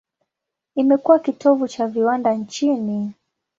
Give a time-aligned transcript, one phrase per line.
[0.75, 3.13] Imekuwa kitovu cha viwanda nchini.